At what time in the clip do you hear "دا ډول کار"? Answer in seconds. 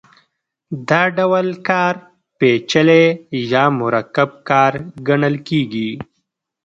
0.89-1.93